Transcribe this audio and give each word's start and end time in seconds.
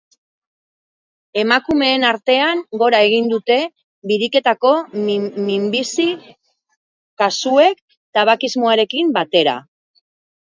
Emakumeen 1.39 2.05
artean, 2.11 2.61
gora 2.83 3.01
egin 3.09 3.27
dute 3.33 3.57
biriketako 4.11 4.71
minbizi 5.49 6.07
kasuek, 7.23 7.83
tabakismoarekin 8.19 9.13
batera. 9.19 9.55